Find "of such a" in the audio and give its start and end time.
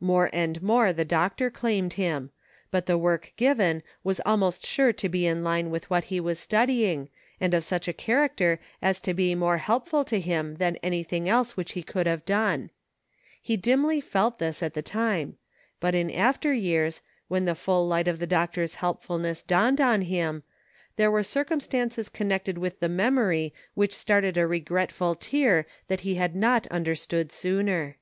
7.54-7.92